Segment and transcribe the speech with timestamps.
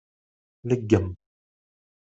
[0.67, 1.07] Leggem.